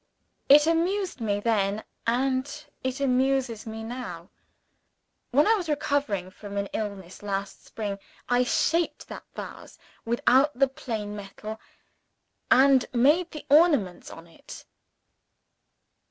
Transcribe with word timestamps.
It 0.49 0.65
amused 0.65 1.21
me, 1.21 1.39
then 1.39 1.83
and 2.07 2.65
it 2.83 2.99
amuses 2.99 3.67
me 3.67 3.83
now. 3.83 4.31
When 5.29 5.45
I 5.45 5.53
was 5.53 5.69
recovering 5.69 6.31
from 6.31 6.57
an 6.57 6.65
illness 6.73 7.21
last 7.21 7.63
spring, 7.67 7.99
I 8.27 8.43
shaped 8.43 9.07
that 9.09 9.25
vase 9.35 9.77
out 10.25 10.55
of 10.55 10.59
the 10.59 10.67
plain 10.67 11.15
metal, 11.15 11.59
and 12.49 12.83
made 12.91 13.29
the 13.29 13.45
ornaments 13.51 14.09
on 14.09 14.25
it." 14.25 14.65